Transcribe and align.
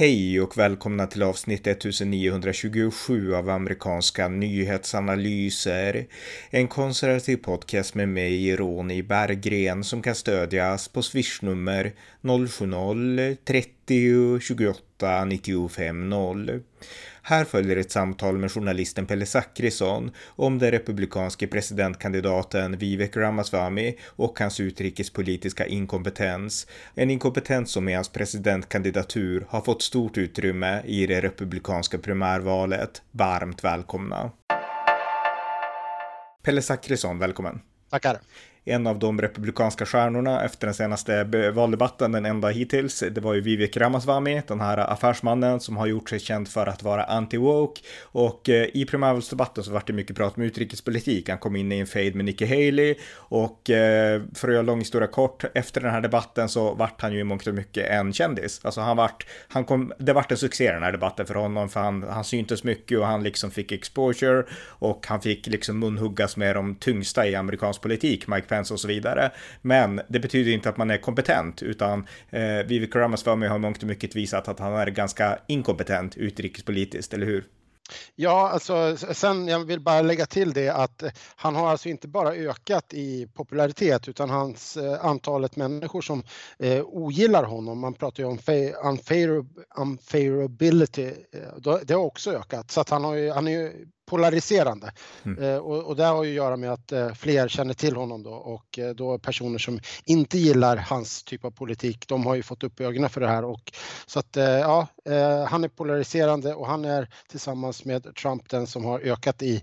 Hej 0.00 0.40
och 0.40 0.58
välkomna 0.58 1.06
till 1.06 1.22
avsnitt 1.22 1.66
1927 1.66 3.34
av 3.34 3.50
amerikanska 3.50 4.28
nyhetsanalyser. 4.28 6.06
En 6.50 6.68
konservativ 6.68 7.36
podcast 7.36 7.94
med 7.94 8.08
mig, 8.08 8.56
Ronny 8.56 9.02
Berggren, 9.02 9.84
som 9.84 10.02
kan 10.02 10.14
stödjas 10.14 10.88
på 10.88 11.02
swishnummer 11.02 11.92
90 13.90 14.40
28 14.40 15.24
95 15.24 16.08
0. 16.08 16.62
Här 17.22 17.44
följer 17.44 17.76
ett 17.76 17.90
samtal 17.90 18.38
med 18.38 18.52
journalisten 18.52 19.06
Pelle 19.06 19.26
Zackrisson 19.26 20.10
om 20.26 20.58
den 20.58 20.70
republikanske 20.70 21.46
presidentkandidaten 21.46 22.78
Vivek 22.78 23.16
Ramaswamy 23.16 23.96
och 24.06 24.38
hans 24.38 24.60
utrikespolitiska 24.60 25.66
inkompetens. 25.66 26.66
En 26.94 27.10
inkompetens 27.10 27.70
som 27.70 27.88
i 27.88 27.94
hans 27.94 28.08
presidentkandidatur 28.08 29.46
har 29.48 29.60
fått 29.60 29.82
stort 29.82 30.18
utrymme 30.18 30.82
i 30.84 31.06
det 31.06 31.20
republikanska 31.20 31.98
primärvalet. 31.98 33.02
Varmt 33.10 33.64
välkomna! 33.64 34.30
Pelle 36.42 36.62
Zackrisson, 36.62 37.18
välkommen! 37.18 37.60
Tackar! 37.90 38.18
En 38.64 38.86
av 38.86 38.98
de 38.98 39.20
republikanska 39.20 39.86
stjärnorna 39.86 40.44
efter 40.44 40.66
den 40.66 40.74
senaste 40.74 41.24
valdebatten, 41.54 42.12
den 42.12 42.26
enda 42.26 42.48
hittills. 42.48 43.04
Det 43.10 43.20
var 43.20 43.34
ju 43.34 43.40
Vivek 43.40 43.76
Ramaswamy, 43.76 44.42
den 44.46 44.60
här 44.60 44.78
affärsmannen 44.78 45.60
som 45.60 45.76
har 45.76 45.86
gjort 45.86 46.10
sig 46.10 46.20
känd 46.20 46.48
för 46.48 46.66
att 46.66 46.82
vara 46.82 47.04
anti-woke. 47.04 47.78
Och 48.02 48.48
eh, 48.48 48.68
i 48.74 48.84
primärvalsdebatten 48.84 49.64
så 49.64 49.72
var 49.72 49.82
det 49.86 49.92
mycket 49.92 50.16
prat 50.16 50.36
om 50.36 50.42
utrikespolitik. 50.42 51.28
Han 51.28 51.38
kom 51.38 51.56
in 51.56 51.72
i 51.72 51.78
en 51.78 51.86
fade 51.86 52.12
med 52.14 52.24
Nikki 52.24 52.46
Haley 52.46 52.94
och 53.16 53.70
eh, 53.70 54.22
för 54.34 54.48
att 54.48 54.54
göra 54.54 54.62
lång 54.62 54.78
historia 54.78 55.08
kort, 55.08 55.44
efter 55.54 55.80
den 55.80 55.90
här 55.90 56.00
debatten 56.00 56.48
så 56.48 56.74
vart 56.74 57.00
han 57.00 57.12
ju 57.12 57.20
i 57.20 57.24
mångt 57.24 57.46
och 57.46 57.54
mycket 57.54 57.90
en 57.90 58.12
kändis. 58.12 58.60
Alltså 58.64 58.80
han 58.80 58.96
vart, 58.96 59.26
han 59.48 59.64
kom, 59.64 59.92
det 59.98 60.12
vart 60.12 60.30
en 60.30 60.38
succé 60.38 60.72
den 60.72 60.82
här 60.82 60.92
debatten 60.92 61.26
för 61.26 61.34
honom 61.34 61.68
för 61.68 61.80
han, 61.80 62.02
han 62.02 62.24
syntes 62.24 62.64
mycket 62.64 62.98
och 62.98 63.06
han 63.06 63.22
liksom 63.22 63.50
fick 63.50 63.72
exposure 63.72 64.44
och 64.62 65.06
han 65.06 65.20
fick 65.20 65.46
liksom 65.46 65.78
munhuggas 65.78 66.36
med 66.36 66.56
de 66.56 66.74
tyngsta 66.74 67.26
i 67.26 67.34
amerikansk 67.34 67.80
politik, 67.80 68.28
Mike 68.28 68.49
Pence 68.50 68.74
och 68.74 68.80
så 68.80 68.88
vidare. 68.88 69.32
Men 69.62 70.00
det 70.08 70.20
betyder 70.20 70.52
inte 70.52 70.68
att 70.68 70.76
man 70.76 70.90
är 70.90 70.98
kompetent, 70.98 71.62
utan 71.62 72.06
eh, 72.30 72.66
Vivek 72.66 72.96
Ramaswamy 72.96 73.46
har 73.46 73.58
mångt 73.58 73.82
och 73.82 73.88
mycket 73.88 74.16
visat 74.16 74.48
att 74.48 74.58
han 74.58 74.72
är 74.72 74.86
ganska 74.86 75.38
inkompetent 75.46 76.16
utrikespolitiskt, 76.16 77.14
eller 77.14 77.26
hur? 77.26 77.44
Ja, 78.16 78.48
alltså 78.48 78.96
sen 78.96 79.48
jag 79.48 79.64
vill 79.64 79.80
bara 79.80 80.02
lägga 80.02 80.26
till 80.26 80.52
det 80.52 80.68
att 80.68 81.02
eh, 81.02 81.10
han 81.36 81.56
har 81.56 81.68
alltså 81.68 81.88
inte 81.88 82.08
bara 82.08 82.34
ökat 82.34 82.94
i 82.94 83.26
popularitet 83.34 84.08
utan 84.08 84.30
hans 84.30 84.76
eh, 84.76 85.04
antalet 85.04 85.56
människor 85.56 86.00
som 86.00 86.22
eh, 86.58 86.82
ogillar 86.84 87.44
honom, 87.44 87.78
man 87.78 87.94
pratar 87.94 88.22
ju 88.22 88.26
om 88.26 88.38
unfair, 88.84 89.44
unfairability, 89.76 91.06
eh, 91.06 91.78
det 91.82 91.94
har 91.94 92.04
också 92.04 92.32
ökat 92.32 92.70
så 92.70 92.80
att 92.80 92.90
han, 92.90 93.04
har 93.04 93.14
ju, 93.14 93.30
han 93.30 93.48
är 93.48 93.52
ju 93.52 93.86
polariserande. 94.10 94.92
Mm. 95.24 95.42
Eh, 95.42 95.56
och, 95.56 95.84
och 95.84 95.96
det 95.96 96.04
har 96.04 96.24
ju 96.24 96.30
att 96.30 96.36
göra 96.36 96.56
med 96.56 96.72
att 96.72 96.92
eh, 96.92 97.12
fler 97.12 97.48
känner 97.48 97.74
till 97.74 97.96
honom 97.96 98.22
då 98.22 98.30
och 98.30 98.78
eh, 98.78 98.94
då 98.94 99.18
personer 99.18 99.58
som 99.58 99.80
inte 100.04 100.38
gillar 100.38 100.76
hans 100.76 101.22
typ 101.22 101.44
av 101.44 101.50
politik, 101.50 102.08
de 102.08 102.26
har 102.26 102.34
ju 102.34 102.42
fått 102.42 102.64
upp 102.64 102.80
ögonen 102.80 103.10
för 103.10 103.20
det 103.20 103.28
här 103.28 103.44
och 103.44 103.72
så 104.06 104.18
att 104.18 104.36
ja, 104.36 104.86
han 105.48 105.64
är 105.64 105.68
polariserande 105.68 106.54
och 106.54 106.66
han 106.66 106.84
är 106.84 107.08
tillsammans 107.28 107.84
med 107.84 108.14
Trump 108.14 108.48
den 108.48 108.66
som 108.66 108.84
har 108.84 109.00
ökat 109.00 109.42
i 109.42 109.62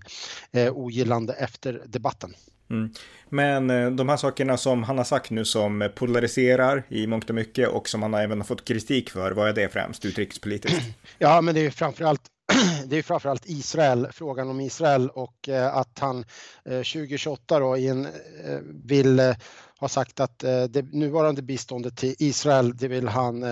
ogillande 0.72 1.32
efter 1.32 1.82
debatten. 1.86 2.34
Mm. 2.70 2.92
Men 3.28 3.96
de 3.96 4.08
här 4.08 4.16
sakerna 4.16 4.56
som 4.56 4.82
han 4.82 4.98
har 4.98 5.04
sagt 5.04 5.30
nu 5.30 5.44
som 5.44 5.90
polariserar 5.94 6.82
i 6.88 7.06
mångt 7.06 7.28
och 7.28 7.34
mycket 7.34 7.68
och 7.68 7.88
som 7.88 8.02
han 8.02 8.14
även 8.14 8.38
har 8.38 8.44
fått 8.44 8.64
kritik 8.64 9.10
för, 9.10 9.32
vad 9.32 9.48
är 9.48 9.52
det 9.52 9.68
främst 9.68 10.04
utrikespolitiskt? 10.04 10.86
Ja, 11.18 11.40
men 11.40 11.54
det 11.54 11.66
är 11.66 11.70
framförallt 11.70 12.22
det 12.86 12.98
är 12.98 13.02
framförallt 13.02 13.46
Israel, 13.46 14.08
frågan 14.12 14.48
om 14.50 14.60
Israel 14.60 15.10
och 15.10 15.48
eh, 15.48 15.76
att 15.76 15.98
han 15.98 16.24
eh, 16.64 16.72
2028 16.72 17.58
då 17.58 17.76
i 17.76 17.88
en, 17.88 18.04
eh, 18.06 18.58
vill 18.84 19.34
ha 19.78 19.88
sagt 19.88 20.20
att 20.20 20.38
det 20.38 20.92
nuvarande 20.92 21.42
biståndet 21.42 21.96
till 21.96 22.14
Israel, 22.18 22.76
det 22.76 22.88
vill 22.88 23.08
han 23.08 23.44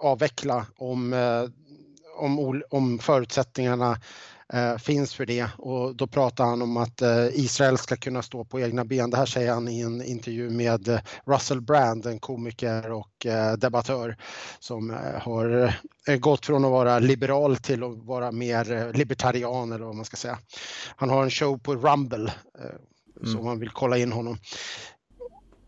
avveckla 0.00 0.66
om, 0.76 1.12
om, 2.16 2.62
om 2.70 2.98
förutsättningarna 2.98 3.98
finns 4.78 5.14
för 5.14 5.26
det 5.26 5.48
och 5.58 5.96
då 5.96 6.06
pratar 6.06 6.44
han 6.44 6.62
om 6.62 6.76
att 6.76 7.02
eh, 7.02 7.26
Israel 7.32 7.78
ska 7.78 7.96
kunna 7.96 8.22
stå 8.22 8.44
på 8.44 8.60
egna 8.60 8.84
ben. 8.84 9.10
Det 9.10 9.16
här 9.16 9.26
säger 9.26 9.52
han 9.52 9.68
i 9.68 9.80
en 9.80 10.02
intervju 10.02 10.50
med 10.50 10.88
eh, 10.88 11.00
Russell 11.26 11.60
Brand, 11.60 12.06
en 12.06 12.18
komiker 12.18 12.92
och 12.92 13.26
eh, 13.26 13.52
debattör 13.52 14.16
som 14.58 14.90
eh, 14.90 14.96
har 15.20 15.74
eh, 16.06 16.16
gått 16.16 16.46
från 16.46 16.64
att 16.64 16.70
vara 16.70 16.98
liberal 16.98 17.56
till 17.56 17.82
att 17.82 17.98
vara 17.98 18.32
mer 18.32 18.92
libertarian 18.92 19.72
eller 19.72 19.84
vad 19.84 19.96
man 19.96 20.04
ska 20.04 20.16
säga. 20.16 20.38
Han 20.96 21.10
har 21.10 21.22
en 21.22 21.30
show 21.30 21.58
på 21.58 21.76
Rumble 21.76 22.32
Mm. 23.22 23.32
Så 23.32 23.42
man 23.42 23.58
vill 23.58 23.70
kolla 23.70 23.98
in 23.98 24.12
honom. 24.12 24.38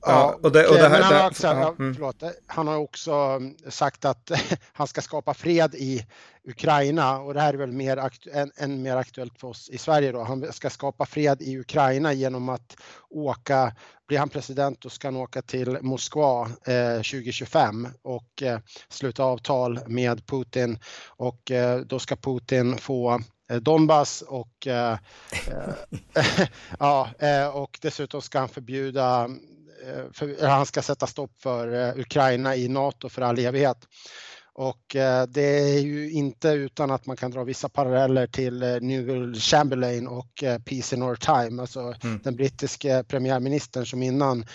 Ja, 0.07 0.39
och 0.43 0.53
det, 0.53 0.67
och 0.67 0.75
det 0.75 0.89
här, 0.89 1.03
han, 1.03 1.15
har 1.15 1.27
också, 1.27 1.47
ja, 1.47 1.75
mm. 1.79 1.95
förlåt, 1.95 2.23
han 2.47 2.69
har 2.69 2.77
också 2.77 3.13
mm, 3.13 3.57
sagt 3.69 4.05
att 4.05 4.31
han 4.73 4.87
ska 4.87 5.01
skapa 5.01 5.35
fred 5.35 5.75
i 5.75 6.07
Ukraina 6.45 7.19
och 7.19 7.35
det 7.35 7.41
här 7.41 7.55
är 7.55 7.59
väl 7.59 7.73
mer 7.73 7.97
aktu 7.97 8.31
än, 8.57 8.83
mer 8.83 8.97
aktuellt 8.97 9.39
för 9.39 9.49
oss 9.49 9.71
i 9.71 9.79
Sverige 9.79 10.13
då. 10.13 10.23
Han 10.23 10.53
ska 10.53 10.71
skapa 10.71 11.07
fred 11.07 11.43
i 11.43 11.59
Ukraina 11.59 12.13
genom 12.13 12.49
att 12.49 12.77
åka, 13.11 13.75
blir 14.09 14.19
han 14.19 14.29
president 14.29 14.81
då 14.81 14.89
ska 14.89 15.09
han 15.09 15.17
åka 15.17 15.43
till 15.43 15.79
Moskva 15.81 16.43
eh, 16.67 16.97
2025 16.97 17.89
och 18.03 18.43
eh, 18.43 18.59
sluta 18.89 19.25
avtal 19.25 19.81
med 19.87 20.27
Putin 20.27 20.79
och 21.09 21.51
eh, 21.51 21.81
då 21.81 21.99
ska 21.99 22.17
Putin 22.17 22.79
få 22.79 23.21
eh, 23.51 23.57
Donbass 23.57 24.23
och, 24.23 24.67
eh, 24.67 24.99
eh, 25.49 26.47
ja, 26.79 27.09
och 27.53 27.79
dessutom 27.83 28.23
ska 28.23 28.39
han 28.39 28.49
förbjuda 28.49 29.29
för, 30.13 30.47
han 30.47 30.67
ska 30.67 30.83
sätta 30.83 31.07
stopp 31.07 31.31
för 31.43 31.89
eh, 31.89 32.01
Ukraina 32.01 32.57
i 32.57 32.69
NATO 32.69 33.09
för 33.09 33.23
all 33.23 33.39
evighet. 33.39 33.79
Och 34.55 34.97
eh, 34.97 35.27
det 35.27 35.77
är 35.77 35.79
ju 35.79 36.11
inte 36.11 36.49
utan 36.49 36.91
att 36.91 37.07
man 37.07 37.17
kan 37.17 37.31
dra 37.31 37.45
vissa 37.45 37.69
paralleller 37.69 38.27
till 38.27 38.59
Newell 38.61 39.35
Chamberlain 39.35 40.07
och 40.07 40.45
Peace 40.65 40.97
in 40.97 41.03
Our 41.03 41.17
Time, 41.17 41.63
alltså 41.63 41.95
mm. 42.05 42.21
den 42.25 42.37
brittiske 42.37 43.05
premiärministern 43.05 43.87
som 43.87 44.03
innan 44.03 44.47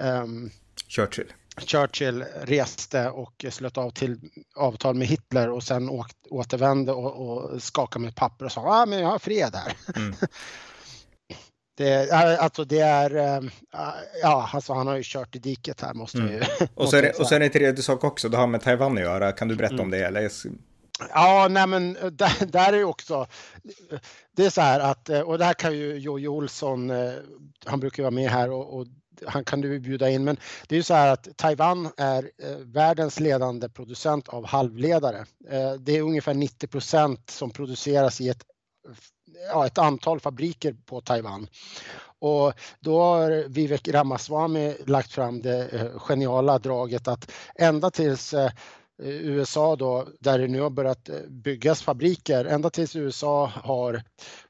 um, 0.00 0.50
Churchill. 0.88 1.32
Churchill 1.60 2.24
reste 2.42 3.10
och 3.10 3.44
slöt 3.50 3.78
av 3.78 3.90
till 3.90 4.20
avtal 4.56 4.94
med 4.94 5.06
Hitler 5.06 5.50
och 5.50 5.62
sen 5.62 5.88
åkt, 5.88 6.16
återvände 6.30 6.92
och, 6.92 7.28
och 7.28 7.62
skakade 7.62 8.04
med 8.04 8.16
papper 8.16 8.44
och 8.44 8.52
sa 8.52 8.60
ah, 8.60 8.86
men 8.86 8.98
jag 8.98 9.08
har 9.08 9.18
fred 9.18 9.54
här. 9.54 9.76
Mm. 9.96 10.14
Det, 11.76 12.10
alltså 12.12 12.64
det 12.64 12.80
är, 12.80 13.16
eh, 13.16 13.50
ja, 14.22 14.50
alltså 14.52 14.72
han 14.72 14.86
har 14.86 14.96
ju 14.96 15.02
kört 15.04 15.36
i 15.36 15.38
diket 15.38 15.80
här 15.80 15.94
måste 15.94 16.18
mm. 16.18 16.32
ju. 16.32 16.42
och, 16.74 16.88
så 16.88 16.96
är 16.96 17.02
det, 17.02 17.12
och 17.12 17.28
sen 17.28 17.42
är 17.42 17.46
det 17.46 17.52
tredje 17.52 17.82
sak 17.82 18.04
också, 18.04 18.28
det 18.28 18.36
har 18.36 18.46
med 18.46 18.62
Taiwan 18.62 18.96
att 18.96 19.02
göra. 19.02 19.32
Kan 19.32 19.48
du 19.48 19.56
berätta 19.56 19.74
mm. 19.74 19.84
om 19.84 19.90
det? 19.90 19.98
Eller? 19.98 20.30
Ja, 21.10 21.46
nej 21.50 21.66
men 21.66 21.96
eh, 21.96 22.06
där, 22.06 22.46
där 22.46 22.72
är 22.72 22.84
också, 22.84 23.26
det 24.36 24.46
är 24.46 24.50
så 24.50 24.60
här 24.60 24.80
att, 24.80 25.08
eh, 25.08 25.20
och 25.20 25.38
det 25.38 25.44
här 25.44 25.54
kan 25.54 25.76
ju 25.76 25.98
Jojje 25.98 26.28
Olsson, 26.28 26.92
han 27.64 27.80
brukar 27.80 28.02
vara 28.02 28.10
med 28.10 28.30
här 28.30 28.50
och, 28.50 28.78
och 28.78 28.86
han 29.26 29.44
kan 29.44 29.60
du 29.60 29.80
bjuda 29.80 30.10
in, 30.10 30.24
men 30.24 30.36
det 30.68 30.74
är 30.74 30.76
ju 30.76 30.82
så 30.82 30.94
här 30.94 31.12
att 31.12 31.36
Taiwan 31.36 31.90
är 31.96 32.30
världens 32.64 33.20
ledande 33.20 33.68
producent 33.68 34.28
av 34.28 34.46
halvledare. 34.46 35.24
Det 35.78 35.96
är 35.96 36.02
ungefär 36.02 36.34
90 36.34 36.66
procent 36.66 37.30
som 37.30 37.50
produceras 37.50 38.20
i 38.20 38.28
ett 38.28 38.44
ja, 39.48 39.66
ett 39.66 39.78
antal 39.78 40.20
fabriker 40.20 40.76
på 40.86 41.00
Taiwan. 41.00 41.48
Och 42.18 42.52
då 42.80 43.00
har 43.00 43.48
Vivek 43.48 43.88
Ramaswamy 43.88 44.74
lagt 44.86 45.12
fram 45.12 45.42
det 45.42 45.68
eh, 45.68 45.98
geniala 45.98 46.58
draget 46.58 47.08
att 47.08 47.32
ända 47.54 47.90
tills 47.90 48.34
eh, 48.34 48.50
USA 49.02 49.76
då, 49.76 50.08
där 50.20 50.38
det 50.38 50.48
nu 50.48 50.60
har 50.60 50.70
börjat 50.70 51.08
eh, 51.08 51.20
byggas 51.28 51.82
fabriker, 51.82 52.44
ända 52.44 52.70
tills 52.70 52.96
USA 52.96 53.46
har 53.46 54.02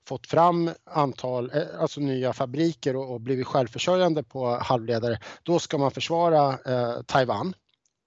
fått 0.09 0.27
fram 0.27 0.71
antal, 0.91 1.53
alltså 1.79 2.01
nya 2.01 2.33
fabriker 2.33 2.97
och, 2.97 3.13
och 3.13 3.21
blivit 3.21 3.47
självförsörjande 3.47 4.23
på 4.23 4.47
halvledare, 4.47 5.19
då 5.43 5.59
ska 5.59 5.79
man 5.79 5.91
försvara 5.91 6.59
eh, 6.67 7.03
Taiwan. 7.03 7.55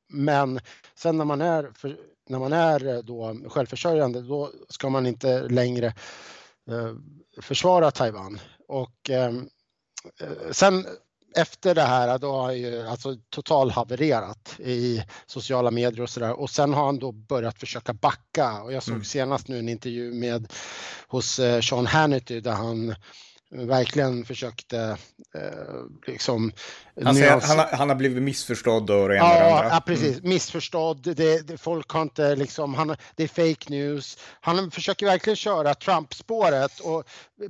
Men 0.09 0.59
sen 0.95 1.17
när 1.17 1.25
man 1.25 1.41
är, 1.41 1.71
för, 1.75 1.97
när 2.29 2.39
man 2.39 2.53
är 2.53 3.01
då 3.01 3.35
självförsörjande, 3.49 4.21
då 4.21 4.51
ska 4.69 4.89
man 4.89 5.05
inte 5.05 5.47
längre 5.47 5.93
Eh, 6.71 6.93
försvara 7.41 7.91
Taiwan. 7.91 8.39
Och 8.67 9.09
ehm, 9.09 9.49
eh, 10.21 10.51
sen 10.51 10.85
efter 11.35 11.75
det 11.75 11.81
här 11.81 12.17
då 12.17 12.31
har 12.31 12.43
han 12.43 12.57
ju 12.57 12.87
alltså 12.87 13.15
totalhavererat 13.29 14.59
i 14.59 15.03
sociala 15.25 15.71
medier 15.71 16.01
och 16.01 16.09
sådär 16.09 16.39
och 16.39 16.49
sen 16.49 16.73
har 16.73 16.85
han 16.85 16.99
då 16.99 17.11
börjat 17.11 17.59
försöka 17.59 17.93
backa 17.93 18.61
och 18.63 18.73
jag 18.73 18.83
såg 18.83 18.93
mm. 18.93 19.03
senast 19.03 19.47
nu 19.47 19.59
en 19.59 19.69
intervju 19.69 20.13
med 20.13 20.53
hos 21.07 21.39
eh, 21.39 21.61
Sean 21.61 21.85
Hannity 21.85 22.39
där 22.39 22.51
han 22.51 22.95
verkligen 23.51 24.25
försökte 24.25 24.97
eh, 25.35 25.41
liksom... 26.07 26.51
Han, 27.03 27.15
säger, 27.15 27.41
han, 27.41 27.59
har, 27.59 27.65
han 27.65 27.89
har 27.89 27.95
blivit 27.95 28.23
missförstådd 28.23 28.89
och 28.89 29.09
det 29.09 29.15
ena 29.15 29.25
ja, 29.25 29.57
andra. 29.57 29.69
Ja, 29.73 29.83
precis. 29.85 30.17
Mm. 30.17 30.29
Missförstådd. 30.29 31.15
Det, 31.15 31.47
det, 31.47 31.57
folk 31.57 31.89
har 31.89 32.01
inte 32.01 32.35
liksom, 32.35 32.73
han, 32.73 32.95
det 33.15 33.23
är 33.23 33.27
fake 33.27 33.69
news. 33.69 34.17
Han 34.41 34.71
försöker 34.71 35.05
verkligen 35.05 35.37
köra 35.37 35.73
Trump-spåret 35.73 36.79
och 36.79 37.03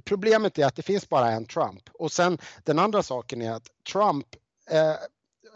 problemet 0.06 0.60
är 0.60 0.66
att 0.66 0.76
det 0.76 0.82
finns 0.82 1.10
bara 1.10 1.32
en 1.32 1.46
Trump. 1.46 1.84
Och 1.94 2.12
sen 2.12 2.38
den 2.64 2.80
andra 2.80 3.04
saken 3.04 3.42
är 3.42 3.52
att 3.52 3.68
Trump 3.92 4.26
eh, 4.72 4.94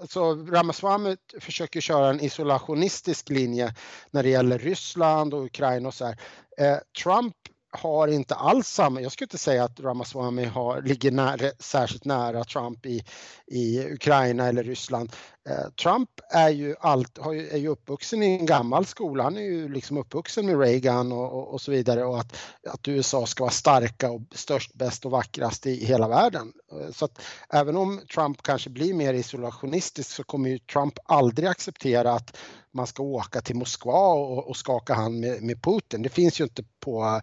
alltså 0.01 0.35
Ramaswamy 0.35 1.17
försöker 1.39 1.81
köra 1.81 2.09
en 2.09 2.21
isolationistisk 2.21 3.29
linje 3.29 3.75
när 4.11 4.23
det 4.23 4.29
gäller 4.29 4.59
Ryssland 4.59 5.33
och 5.33 5.45
Ukraina 5.45 5.87
och 5.87 5.93
så 5.93 6.05
här. 6.05 6.17
Eh, 6.57 6.77
Trump 7.03 7.35
har 7.73 8.07
inte 8.07 8.35
alls 8.35 8.67
samma, 8.67 9.01
jag 9.01 9.11
skulle 9.11 9.25
inte 9.25 9.37
säga 9.37 9.63
att 9.63 9.79
Ramaswamy 9.79 10.45
har, 10.45 10.81
ligger 10.81 11.11
nära, 11.11 11.51
särskilt 11.59 12.05
nära 12.05 12.43
Trump 12.43 12.85
i, 12.85 13.03
i 13.47 13.93
Ukraina 13.93 14.47
eller 14.47 14.63
Ryssland. 14.63 15.11
Eh, 15.49 15.69
Trump 15.83 16.09
är 16.29 16.49
ju, 16.49 16.75
allt, 16.79 17.17
är 17.51 17.57
ju 17.57 17.67
uppvuxen 17.67 18.23
i 18.23 18.25
en 18.25 18.45
gammal 18.45 18.85
skola, 18.85 19.23
han 19.23 19.37
är 19.37 19.41
ju 19.41 19.69
liksom 19.69 19.97
uppvuxen 19.97 20.45
med 20.45 20.59
Reagan 20.59 21.11
och, 21.11 21.33
och, 21.33 21.53
och, 21.53 21.61
så 21.61 21.71
vidare 21.71 22.05
och 22.05 22.19
att, 22.19 22.35
att 22.69 22.87
USA 22.87 23.25
ska 23.25 23.43
vara 23.43 23.51
starka 23.51 24.11
och 24.11 24.21
störst, 24.31 24.73
bäst 24.73 25.05
och 25.05 25.11
vackrast 25.11 25.65
i 25.65 25.85
hela 25.85 26.07
världen. 26.07 26.53
Eh, 26.71 26.91
så 26.91 27.05
att 27.05 27.21
även 27.49 27.77
om 27.77 28.01
Trump 28.13 28.41
kanske 28.41 28.69
blir 28.69 28.93
mer 28.93 29.13
isolationistisk 29.13 30.11
så 30.11 30.23
kommer 30.23 30.49
ju 30.49 30.59
Trump 30.59 30.93
aldrig 31.03 31.49
acceptera 31.49 32.11
att 32.11 32.37
man 32.71 32.87
ska 32.87 33.03
åka 33.03 33.41
till 33.41 33.55
Moskva 33.55 34.07
och, 34.07 34.49
och 34.49 34.57
skaka 34.57 34.93
hand 34.93 35.19
med, 35.19 35.43
med 35.43 35.63
Putin. 35.63 36.01
Det 36.01 36.09
finns 36.09 36.39
ju 36.39 36.43
inte 36.43 36.63
på, 36.79 37.21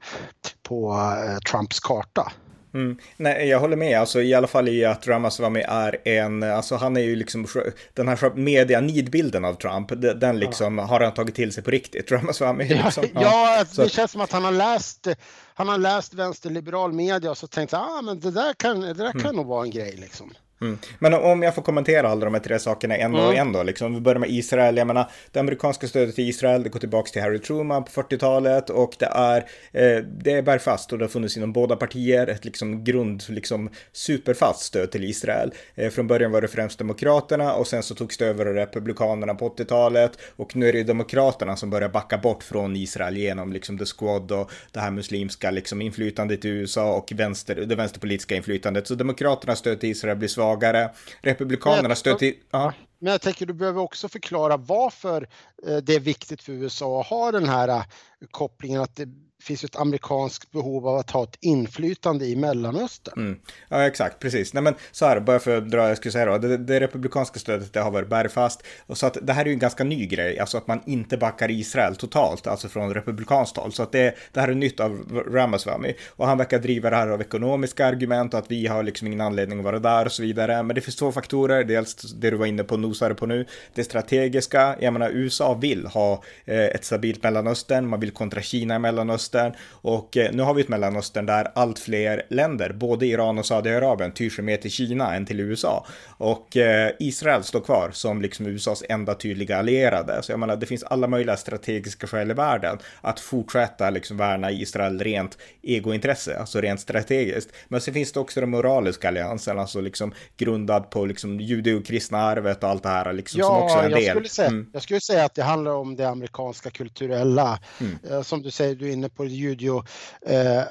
på 0.62 0.93
eh, 1.26 1.38
Trumps 1.38 1.81
karta. 1.81 2.32
Mm. 2.75 2.99
Nej, 3.17 3.49
jag 3.49 3.61
håller 3.61 3.76
med, 3.76 4.00
alltså 4.00 4.22
i 4.22 4.34
alla 4.34 4.46
fall 4.46 4.69
i 4.69 4.84
att 4.84 5.06
Ramaswamy 5.06 5.61
är 5.61 6.08
en, 6.08 6.43
alltså 6.43 6.76
han 6.76 6.96
är 6.96 7.00
ju 7.00 7.17
liksom, 7.17 7.46
den 7.94 8.08
här 8.08 8.34
media 8.34 8.81
nidbilden 8.81 9.44
av 9.44 9.55
Trump, 9.55 9.93
den 10.20 10.38
liksom 10.38 10.78
ja. 10.78 10.84
har 10.84 11.00
han 11.00 11.14
tagit 11.14 11.34
till 11.34 11.52
sig 11.52 11.62
på 11.62 11.70
riktigt, 11.70 12.11
Ramaswamy. 12.12 12.64
Liksom. 12.64 13.05
Ja, 13.14 13.20
ja, 13.22 13.64
det 13.64 13.70
så. 13.70 13.88
känns 13.88 14.11
som 14.11 14.20
att 14.20 14.32
han 14.32 14.44
har 14.44 14.52
läst, 14.52 15.08
han 15.55 15.69
har 15.69 15.78
läst 15.78 16.14
vänsterliberal 16.14 16.93
media 16.93 17.31
och 17.31 17.38
så 17.38 17.46
tänkt, 17.46 17.75
ah 17.75 18.02
men 18.02 18.20
det 18.20 18.31
där 18.31 18.52
kan, 18.52 18.81
det 18.81 18.94
där 18.94 19.12
kan 19.12 19.20
mm. 19.20 19.37
nog 19.37 19.46
vara 19.46 19.64
en 19.64 19.70
grej 19.70 19.96
liksom. 19.96 20.32
Mm. 20.61 20.79
Men 20.99 21.15
om 21.15 21.43
jag 21.43 21.55
får 21.55 21.62
kommentera 21.62 22.09
alla 22.09 22.25
de 22.25 22.35
här 22.35 22.41
tre 22.41 22.59
sakerna 22.59 22.97
en 22.97 23.15
och 23.15 23.25
mm. 23.25 23.37
en 23.37 23.53
då, 23.53 23.62
liksom. 23.62 23.95
Vi 23.95 24.01
börjar 24.01 24.19
med 24.19 24.31
Israel, 24.31 24.77
jag 24.77 24.87
menar, 24.87 25.11
det 25.33 25.41
amerikanska 25.41 25.89
stödet 25.89 26.15
till 26.15 26.29
Israel, 26.29 26.62
det 26.62 26.69
går 26.69 26.81
tillbaka 26.81 27.11
till 27.11 27.23
Harry 27.23 27.39
Truman 27.39 27.85
på 27.85 27.91
40-talet 27.91 28.71
och 28.71 28.95
det 28.99 29.07
är, 29.07 29.39
eh, 29.73 30.05
det 30.05 30.33
är 30.33 30.43
bergfast 30.43 30.93
och 30.93 30.99
det 30.99 31.05
har 31.05 31.11
funnits 31.11 31.37
inom 31.37 31.53
båda 31.53 31.77
partier 31.77 32.27
ett 32.27 32.45
liksom 32.45 32.85
grund, 32.85 33.23
liksom 33.29 33.71
superfast 33.93 34.61
stöd 34.61 34.91
till 34.91 35.05
Israel. 35.05 35.53
Eh, 35.75 35.91
från 35.91 36.07
början 36.07 36.33
var 36.33 36.41
det 36.41 36.49
främst 36.49 36.79
Demokraterna 36.79 37.53
och 37.53 37.67
sen 37.67 37.83
så 37.83 37.95
togs 37.95 38.17
det 38.17 38.27
över 38.27 38.47
av 38.47 38.55
Republikanerna 38.55 39.35
på 39.35 39.49
80-talet 39.49 40.12
och 40.37 40.57
nu 40.57 40.69
är 40.69 40.73
det 40.73 40.83
Demokraterna 40.83 41.57
som 41.57 41.71
börjar 41.71 41.89
backa 41.89 42.19
bort 42.19 42.43
från 42.43 42.77
Israel 42.77 43.17
genom 43.17 43.53
liksom 43.53 43.79
the 43.79 43.85
squad 43.85 44.33
och 44.33 44.51
det 44.73 44.81
här 44.81 44.91
muslimska 44.91 45.51
liksom 45.51 45.83
inflytandet 45.83 46.45
i 46.45 46.49
USA 46.49 46.95
och 46.95 47.12
vänster, 47.17 47.55
det 47.55 47.75
vänsterpolitiska 47.75 48.37
inflytandet. 48.37 48.87
Så 48.87 48.95
Demokraternas 48.95 49.59
stöd 49.59 49.81
till 49.81 49.91
Israel 49.91 50.17
blir 50.17 50.29
svagt 50.29 50.50
svagare. 50.50 50.91
Republikanerna 51.20 51.94
stöter 51.94 52.19
till... 52.19 52.35
Ja. 52.50 52.73
Men 52.99 53.12
jag 53.12 53.20
tänker 53.20 53.47
du 53.47 53.52
behöver 53.52 53.81
också 53.81 54.08
förklara 54.08 54.56
varför 54.56 55.29
eh, 55.67 55.76
det 55.76 55.94
är 55.94 56.00
viktigt 56.00 56.43
för 56.43 56.52
USA 56.52 57.00
att 57.00 57.06
ha 57.06 57.32
den 57.32 57.49
här 57.49 57.69
eh, 57.69 57.82
kopplingen 58.31 58.81
att 58.81 58.97
det 58.97 59.08
finns 59.40 59.64
ett 59.64 59.76
amerikanskt 59.76 60.52
behov 60.52 60.88
av 60.88 60.96
att 60.96 61.10
ha 61.10 61.22
ett 61.22 61.37
inflytande 61.40 62.26
i 62.26 62.37
Mellanöstern. 62.37 63.19
Mm. 63.19 63.40
Ja, 63.69 63.87
exakt, 63.87 64.19
precis. 64.19 64.54
Nej, 64.54 64.62
men 64.62 64.75
så 64.92 65.06
här, 65.06 65.20
bara 65.20 65.38
för 65.38 65.56
att 65.56 65.70
dra, 65.70 65.88
jag 65.88 65.96
skulle 65.96 66.12
säga 66.12 66.26
då, 66.26 66.38
det, 66.38 66.56
det 66.56 66.81
republikanska 66.81 67.38
stödet 67.38 67.72
det 67.72 67.81
har 67.81 67.90
varit 67.90 68.08
bergfast. 68.08 68.62
Och 68.87 68.98
så 68.98 69.06
att 69.06 69.16
det 69.22 69.32
här 69.32 69.42
är 69.42 69.46
ju 69.46 69.52
en 69.52 69.58
ganska 69.58 69.84
ny 69.84 70.06
grej, 70.06 70.38
alltså 70.38 70.58
att 70.58 70.66
man 70.66 70.81
inte 70.87 71.16
backar 71.16 71.50
Israel 71.50 71.96
totalt, 71.96 72.46
alltså 72.46 72.69
från 72.69 72.94
republikanskt 72.94 73.56
håll. 73.56 73.72
Så 73.72 73.82
att 73.82 73.92
det, 73.92 74.14
det 74.32 74.40
här 74.40 74.48
är 74.48 74.54
nytt 74.54 74.81
av 74.81 75.22
Ramaswamy. 75.32 75.94
Och 76.08 76.26
han 76.26 76.38
verkar 76.38 76.58
driva 76.58 76.90
det 76.90 76.96
här 76.96 77.08
av 77.08 77.20
ekonomiska 77.20 77.87
argument 77.87 78.34
och 78.34 78.40
att 78.40 78.50
vi 78.50 78.66
har 78.66 78.82
liksom 78.82 79.06
ingen 79.06 79.20
anledning 79.20 79.58
att 79.58 79.64
vara 79.64 79.78
där 79.78 80.04
och 80.04 80.12
så 80.12 80.22
vidare. 80.22 80.62
Men 80.62 80.75
det 80.75 80.81
finns 80.81 80.96
två 80.96 81.12
faktorer, 81.12 81.64
dels 81.64 81.94
det 81.94 82.31
du 82.31 82.37
var 82.37 82.46
inne 82.46 82.64
på, 82.64 82.76
nosade 82.76 83.14
på 83.14 83.26
nu, 83.26 83.46
det 83.75 83.84
strategiska. 83.84 84.76
Jag 84.81 84.92
menar, 84.92 85.10
USA 85.10 85.54
vill 85.54 85.87
ha 85.87 86.22
eh, 86.44 86.64
ett 86.64 86.84
stabilt 86.84 87.22
Mellanöstern, 87.22 87.87
man 87.87 88.00
vill 88.00 88.10
kontra 88.10 88.42
Kina 88.42 88.76
i 88.76 88.78
Mellanöstern 88.78 89.30
Mellanöstern 89.32 89.53
och 89.71 90.17
eh, 90.17 90.32
nu 90.32 90.43
har 90.43 90.55
vi 90.55 90.62
ett 90.62 90.69
Mellanöstern 90.69 91.27
där 91.27 91.49
allt 91.55 91.79
fler 91.79 92.23
länder, 92.29 92.73
både 92.73 93.06
Iran 93.06 93.38
och 93.38 93.47
Saudiarabien, 93.47 94.12
tyr 94.12 94.31
sig 94.31 94.44
mer 94.44 94.56
till 94.56 94.71
Kina 94.71 95.15
än 95.15 95.27
till 95.27 95.41
USA 95.41 95.87
och 96.19 96.56
eh, 96.56 96.91
Israel 96.99 97.44
står 97.44 97.61
kvar 97.61 97.91
som 97.93 98.23
liksom 98.23 98.47
USAs 98.47 98.82
enda 98.88 99.15
tydliga 99.15 99.59
allierade. 99.59 100.23
Så 100.23 100.32
jag 100.32 100.41
menar, 100.41 100.56
det 100.56 100.67
finns 100.67 100.82
alla 100.82 101.06
möjliga 101.06 101.37
strategiska 101.37 102.06
skäl 102.06 102.31
i 102.31 102.35
världen 102.35 102.79
att 103.00 103.21
fortsätta 103.21 103.91
liksom 103.91 104.17
värna 104.17 104.50
Israel 104.50 104.99
rent 104.99 105.38
egointresse, 105.62 106.38
alltså 106.38 106.61
rent 106.61 106.81
strategiskt. 106.81 107.50
Men 107.69 107.81
sen 107.81 107.94
finns 107.94 108.12
det 108.12 108.21
också 108.21 108.41
den 108.41 108.50
moraliska 108.50 109.09
alliansen, 109.09 109.59
alltså 109.59 109.81
liksom 109.81 110.12
grundad 110.37 110.91
på 110.91 111.05
liksom 111.05 111.41
judeo-kristna 111.41 112.19
arvet 112.19 112.65
och 112.65 112.71
allt 112.71 112.83
det 112.83 112.88
här 112.88 113.12
liksom 113.12 113.41
ja, 113.41 113.47
som 113.47 113.62
också 113.62 113.76
är 113.79 113.85
en 113.85 113.91
jag 113.91 114.00
del. 114.00 114.11
Skulle 114.11 114.29
säga, 114.29 114.49
mm. 114.49 114.71
Jag 114.73 114.83
skulle 114.83 115.00
säga 115.00 115.25
att 115.25 115.35
det 115.35 115.43
handlar 115.43 115.73
om 115.73 115.97
det 115.97 116.09
amerikanska 116.09 116.71
kulturella, 116.71 117.59
mm. 117.81 117.99
Eh, 118.11 118.23
som 118.23 118.43
du 118.43 118.50
säger, 118.50 118.75
du 118.75 118.88
är 118.88 118.93
inne 118.93 119.09
på 119.09 119.19
judeo 119.28 119.84
eh, 120.26 120.62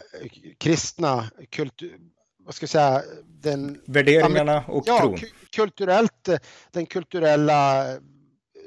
kristna 0.57 1.29
kultur, 1.49 1.99
vad 2.45 2.55
ska 2.55 2.63
jag 2.63 2.69
säga, 2.69 3.03
den, 3.25 3.81
värderingarna 3.85 4.63
och 4.67 4.83
ja, 4.87 4.99
tron. 4.99 5.17
Kulturellt, 5.55 6.29
den 6.71 6.85
kulturella, 6.85 7.85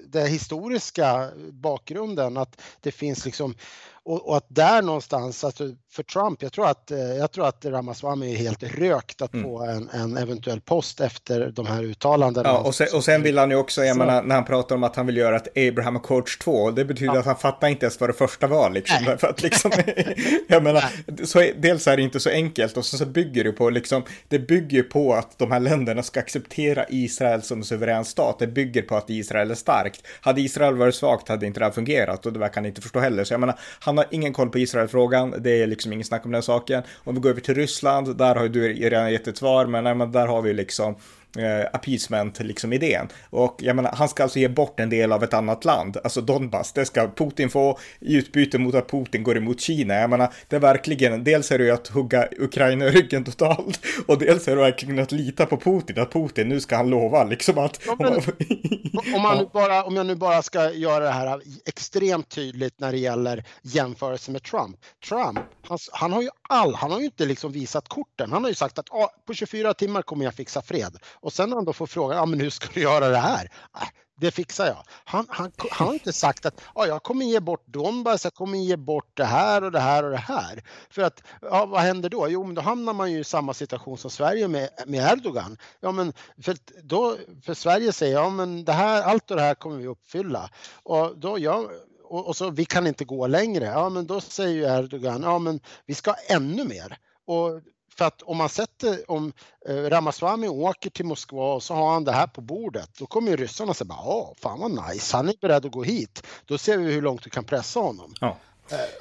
den 0.07 0.27
historiska 0.27 1.31
bakgrunden 1.53 2.37
att 2.37 2.61
det 2.81 2.93
finns 2.93 3.25
liksom 3.25 3.55
och, 4.05 4.29
och, 4.29 4.37
att 4.37 4.47
där 4.49 4.83
någonstans, 4.83 5.45
alltså 5.45 5.65
för 5.93 6.03
Trump, 6.03 6.43
jag 6.43 6.53
tror 6.53 6.69
att, 6.69 6.91
eh, 6.91 6.99
jag 6.99 7.33
tror 7.33 7.47
att 7.47 7.65
Ramaswamy 7.65 8.33
är 8.33 8.37
helt 8.37 8.63
rökt 8.63 9.23
att 9.23 9.35
mm. 9.35 9.45
få 9.45 9.63
en, 9.63 9.89
en, 9.93 10.17
eventuell 10.17 10.61
post 10.61 11.01
efter 11.01 11.51
de 11.51 11.67
här 11.67 11.83
uttalandena. 11.83 12.49
Ja, 12.49 12.59
och 12.59 12.75
sen, 12.75 12.87
och 12.95 13.05
sen 13.05 13.23
vill 13.23 13.39
han 13.39 13.51
ju 13.51 13.57
också, 13.57 13.85
jag 13.85 13.97
menar, 13.97 14.23
när 14.23 14.35
han 14.35 14.45
pratar 14.45 14.75
om 14.75 14.85
att 14.85 14.97
han 14.97 15.07
vill 15.07 15.17
göra 15.17 15.37
ett 15.37 15.59
Abraham 15.69 15.97
Accords 15.97 16.39
2, 16.39 16.71
det 16.71 16.85
betyder 16.85 17.15
ja. 17.15 17.21
att 17.21 17.27
han 17.27 17.37
fattar 17.37 17.69
inte 17.69 17.87
ens 17.87 18.01
vad 18.01 18.09
det 18.09 18.15
första 18.15 18.47
var 18.47 18.71
liksom. 18.71 19.17
För 19.19 19.27
att 19.27 19.43
liksom, 19.43 19.71
jag 20.49 20.63
menar, 20.63 20.85
så, 21.25 21.51
dels 21.57 21.87
är 21.87 21.97
det 21.97 22.03
inte 22.03 22.21
så 22.21 22.31
enkelt 22.31 22.77
och 22.77 22.85
så, 22.85 22.97
så 22.97 23.07
bygger 23.07 23.45
det 23.45 23.53
på 23.53 23.71
liksom, 23.71 24.03
det 24.29 24.39
bygger 24.39 24.83
på 24.83 25.15
att 25.15 25.39
de 25.39 25.53
här 25.53 25.61
länderna 25.61 26.03
ska 26.03 26.21
acceptera 26.21 26.87
Israel 26.89 27.43
som 27.43 27.65
suverän 27.65 28.05
stat. 28.05 28.39
Det 28.39 28.47
bygger 28.47 28.83
på 28.83 28.97
att 28.97 29.11
Israel 29.11 29.51
är 29.51 29.55
starkt. 29.55 30.07
Hade 30.21 30.41
Israel 30.41 30.77
varit 30.77 30.95
svagt 30.95 31.29
hade 31.29 31.47
inte 31.47 31.61
det 31.61 31.65
här 31.65 31.73
fungerat 31.73 32.27
och 32.27 32.33
det 32.33 32.39
verkar 32.39 32.55
han 32.55 32.67
inte 32.67 32.81
förstå 32.81 33.01
heller. 33.01 33.25
Så 33.25 33.35
jag 33.35 33.41
menar, 33.41 33.59
han 33.93 33.99
har 33.99 34.07
ingen 34.11 34.33
koll 34.33 34.51
på 34.51 34.59
Israelfrågan. 34.59 35.35
Det 35.39 35.63
är 35.63 35.67
liksom 35.67 35.93
ingen 35.93 36.05
snack 36.05 36.25
om 36.25 36.33
den 36.33 36.43
saken. 36.43 36.83
Om 37.05 37.15
vi 37.15 37.21
går 37.21 37.31
över 37.31 37.41
till 37.41 37.55
Ryssland, 37.55 38.17
där 38.17 38.35
har 38.35 38.43
ju 38.43 38.49
du 38.49 38.73
redan 38.73 39.13
gett 39.13 39.29
ett 39.29 39.37
svar, 39.37 39.67
men, 39.67 39.85
nej, 39.85 39.95
men 39.95 40.13
där 40.13 40.27
har 40.27 40.43
vi 40.43 40.55
liksom 40.55 40.95
eh, 41.39 41.67
appeasement 41.73 42.41
liksom 42.41 42.73
idén. 42.73 43.09
Och 43.31 43.57
jag 43.59 43.77
menar, 43.77 43.93
han 43.93 44.09
ska 44.09 44.23
alltså 44.23 44.39
ge 44.39 44.49
bort 44.49 44.81
en 44.81 44.91
del 44.91 45.13
av 45.13 45.25
ett 45.25 45.35
annat 45.35 45.65
land, 45.65 45.97
alltså 46.05 46.21
Donbass, 46.21 46.73
det 46.73 46.85
ska 46.85 47.09
Putin 47.09 47.51
få 47.51 47.79
i 48.01 48.17
utbyte 48.17 48.59
mot 48.59 48.75
att 48.75 48.91
Putin 48.91 49.23
går 49.23 49.37
emot 49.37 49.61
Kina. 49.61 49.95
Jag 49.95 50.11
menar, 50.11 50.33
det 50.49 50.57
är 50.57 50.61
verkligen, 50.61 51.25
dels 51.25 51.53
är 51.53 51.59
det 51.59 51.65
ju 51.65 51.71
att 51.71 51.89
hugga 51.89 52.29
Ukraina 52.39 52.85
i 52.85 52.91
ryggen 52.91 53.25
totalt 53.25 53.81
och 54.07 54.19
dels 54.19 54.49
är 54.49 54.57
det 54.57 54.63
verkligen 54.63 54.99
att 54.99 55.13
lita 55.13 55.47
på 55.47 55.57
Putin, 55.57 56.01
att 56.01 56.13
Putin, 56.13 56.49
nu 56.49 56.61
ska 56.61 56.77
han 56.77 56.91
lova 56.91 57.25
liksom 57.25 57.59
att... 57.59 57.81
Ja, 57.87 57.97
men, 57.99 58.13
om, 59.15 59.23
man 59.23 59.49
bara, 59.53 59.85
om 59.85 59.97
jag 59.97 60.07
nu 60.07 60.15
bara 60.15 60.43
ska 60.43 60.73
göra 60.73 61.05
det 61.05 61.11
här 61.11 61.41
extremt 61.67 62.29
tydligt 62.29 62.81
när 62.81 62.93
det 62.93 62.99
gäller 62.99 63.45
jämförelse 63.63 64.31
med 64.31 64.43
Trump. 64.43 64.77
Trump, 65.09 65.39
han, 65.63 65.79
han 65.93 66.13
har 66.13 66.23
ju 66.23 66.29
all, 66.49 66.75
han 66.75 66.91
har 66.91 66.99
ju 66.99 67.05
inte 67.05 67.27
liksom 67.27 67.53
visat 67.53 67.89
korten. 67.89 68.33
Han 68.33 68.43
har 68.43 68.51
ju 68.51 68.55
sagt 68.55 68.79
att 68.79 68.91
ah, 68.91 69.11
på 69.27 69.35
24 69.35 69.75
timmar 69.75 70.03
kommer 70.03 70.25
jag 70.25 70.35
fixa 70.35 70.63
fred. 70.63 70.97
Och 71.23 71.33
sen 71.33 71.49
när 71.49 71.57
han 71.57 71.65
då 71.65 71.73
får 71.73 71.87
frågan, 71.87 72.17
ja 72.17 72.27
men 72.27 72.41
hur 72.41 72.51
ska 72.51 72.69
du 72.75 72.81
göra 72.81 73.09
det 73.09 73.17
här? 73.17 73.51
Äh, 73.81 73.89
det 74.21 74.31
fixar 74.31 74.67
jag. 74.67 74.85
Han, 75.05 75.27
han, 75.29 75.53
han 75.71 75.87
har 75.87 75.95
inte 75.95 76.13
sagt 76.13 76.47
att 76.47 76.61
ja, 76.75 76.87
jag 76.87 77.03
kommer 77.03 77.25
ge 77.25 77.41
bort 77.41 77.67
Donbass, 77.67 78.25
jag 78.25 78.35
kommer 78.35 78.59
ge 78.59 78.77
bort 78.77 79.11
det 79.15 79.25
här 79.25 79.65
och 79.65 79.73
det 79.73 79.81
här 79.81 80.05
och 80.05 80.11
det 80.11 80.17
här. 80.17 80.63
För 80.91 81.03
att 81.03 81.23
ja, 81.41 81.67
vad 81.67 81.81
händer 81.81 82.09
då? 82.09 82.29
Jo, 82.29 82.45
men 82.45 82.55
då 82.55 82.63
hamnar 82.63 82.93
man 82.93 83.13
ju 83.13 83.19
i 83.19 83.25
samma 83.25 83.55
situation 83.55 83.99
som 83.99 84.11
Sverige 84.11 84.49
med, 84.49 84.69
med 84.87 85.13
Erdogan. 85.13 85.57
Ja, 85.81 85.93
men 85.93 86.13
för, 86.43 86.57
då, 86.83 87.17
för 87.45 87.55
Sverige 87.55 87.93
säger 87.93 88.15
ja, 88.15 88.31
men 88.31 88.65
det 88.65 88.73
här, 88.73 89.03
allt 89.03 89.31
och 89.31 89.37
det 89.37 89.43
här 89.43 89.55
kommer 89.55 89.77
vi 89.77 89.87
uppfylla. 89.87 90.51
Och 90.83 91.19
då 91.19 91.39
ja, 91.39 91.65
och, 92.05 92.27
och 92.27 92.37
så 92.37 92.51
vi 92.51 92.65
kan 92.65 92.87
inte 92.87 93.05
gå 93.05 93.27
längre. 93.27 93.65
Ja, 93.65 93.89
men 93.89 94.07
då 94.07 94.21
säger 94.21 94.55
ju 94.55 94.79
Erdogan 94.79 95.23
ja, 95.23 95.39
men 95.39 95.61
vi 95.87 95.95
ska 95.95 96.15
ännu 96.29 96.65
mer. 96.65 96.99
Och 97.27 97.61
för 97.97 98.05
att 98.05 98.23
om 98.23 98.37
man 98.37 98.49
sätter, 98.49 99.11
om 99.11 99.33
eh, 99.69 99.75
Ramaswamy 99.75 100.49
åker 100.49 100.91
till 100.91 101.05
Moskva 101.05 101.55
och 101.55 101.63
så 101.63 101.75
har 101.75 101.93
han 101.93 102.05
det 102.05 102.13
här 102.13 102.27
på 102.27 102.41
bordet, 102.41 102.91
då 102.99 103.07
kommer 103.07 103.31
ju 103.31 103.37
ryssarna 103.37 103.75
säga 103.75 103.89
bara, 103.89 104.03
åh, 104.05 104.33
fan 104.41 104.61
vad 104.61 104.89
nice, 104.89 105.17
han 105.17 105.29
är 105.29 105.35
beredd 105.41 105.67
att 105.67 105.73
gå 105.73 105.83
hit. 105.83 106.27
Då 106.45 106.59
ser 106.59 106.79
vi 106.79 106.93
hur 106.93 107.03
långt 107.03 107.23
du 107.23 107.31
kan 107.31 107.45
pressa 107.45 107.81
honom. 107.81 108.15
Ja. 108.21 108.37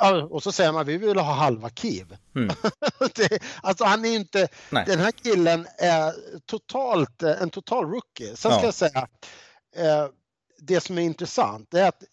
Eh, 0.01 0.24
och 0.24 0.43
så 0.43 0.51
säger 0.51 0.71
man 0.71 0.86
vi 0.86 0.98
vill 0.98 1.17
ha 1.17 1.33
halva 1.33 1.69
Kiev. 1.69 2.17
Mm. 2.36 2.55
det, 3.15 3.39
alltså 3.62 3.83
han 3.83 4.05
är 4.05 4.15
inte, 4.15 4.48
Nej. 4.69 4.86
den 4.88 5.00
här 5.00 5.12
killen 5.12 5.67
är 5.77 6.13
totalt, 6.45 7.24
en 7.24 7.50
total 7.50 7.86
rookie. 7.86 8.27
Sen 8.27 8.51
ska 8.51 8.51
ja. 8.51 8.65
jag 8.65 8.74
säga, 8.74 9.07
eh, 9.75 10.07
det 10.60 10.81
som 10.81 10.98
är 10.98 11.01
intressant 11.01 11.74
är 11.74 11.88
att 11.88 12.03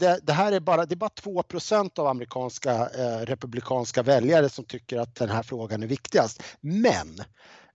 det, 0.00 0.20
det, 0.22 0.32
här 0.32 0.52
är 0.52 0.60
bara, 0.60 0.86
det 0.86 0.94
är 0.94 0.96
bara 0.96 1.10
2% 1.10 1.98
av 2.00 2.06
amerikanska 2.06 2.88
eh, 2.88 3.26
republikanska 3.26 4.02
väljare 4.02 4.48
som 4.48 4.64
tycker 4.64 4.98
att 4.98 5.14
den 5.14 5.28
här 5.28 5.42
frågan 5.42 5.82
är 5.82 5.86
viktigast. 5.86 6.42
Men 6.60 7.18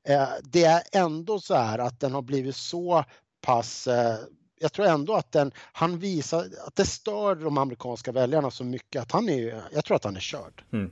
eh, 0.07 0.29
det 0.43 0.63
är 0.63 0.83
ändå 0.91 1.39
så 1.39 1.55
här 1.55 1.79
att 1.79 1.99
den 1.99 2.13
har 2.13 2.21
blivit 2.21 2.55
så 2.55 3.05
pass 3.41 3.87
eh, 3.87 4.17
jag 4.59 4.73
tror 4.73 4.85
ändå 4.85 5.13
att 5.13 5.31
den, 5.31 5.51
han 5.73 5.99
visar 5.99 6.39
att 6.39 6.75
det 6.75 6.85
stör 6.85 7.35
de 7.35 7.57
amerikanska 7.57 8.11
väljarna 8.11 8.51
så 8.51 8.63
mycket 8.63 9.01
att 9.01 9.11
han 9.11 9.29
är, 9.29 9.61
jag 9.73 9.85
tror 9.85 9.95
att 9.95 10.03
han 10.03 10.15
är 10.15 10.19
körd. 10.19 10.63
Mm. 10.73 10.91